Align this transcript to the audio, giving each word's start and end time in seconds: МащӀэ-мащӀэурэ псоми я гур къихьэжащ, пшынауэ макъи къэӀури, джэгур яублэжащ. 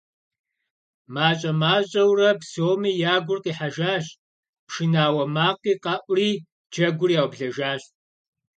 МащӀэ-мащӀэурэ 1.13 2.29
псоми 2.39 2.91
я 3.13 3.15
гур 3.25 3.39
къихьэжащ, 3.43 4.05
пшынауэ 4.67 5.23
макъи 5.35 5.73
къэӀури, 5.83 6.31
джэгур 6.71 7.11
яублэжащ. 7.21 7.81